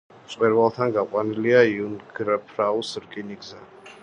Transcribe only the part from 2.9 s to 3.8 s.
რკინიგზა.